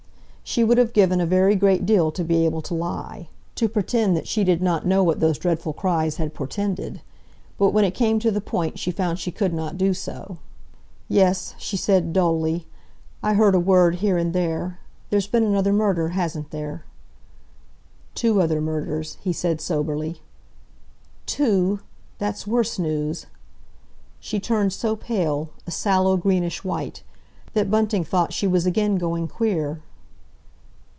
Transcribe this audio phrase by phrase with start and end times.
[0.43, 4.17] She would have given a very great deal to be able to lie, to pretend
[4.17, 6.99] that she did not know what those dreadful cries had portended.
[7.57, 10.39] But when it came to the point she found she could not do so.
[11.07, 12.67] "Yes," she said dully.
[13.23, 14.79] "I heard a word here and there.
[15.09, 16.83] There's been another murder, hasn't there?"
[18.13, 20.21] "Two other murders," he said soberly.
[21.25, 21.79] "Two?
[22.17, 23.25] That's worse news!"
[24.19, 29.79] She turned so pale—a sallow greenish white—that Bunting thought she was again going queer.